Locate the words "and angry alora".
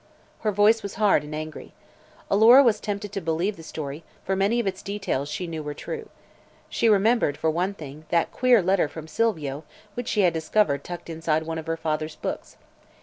1.23-2.63